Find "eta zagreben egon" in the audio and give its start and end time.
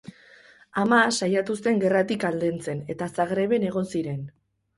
2.95-3.89